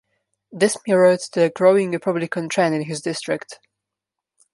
[0.51, 3.59] This mirrored the growing Republican trend in his district.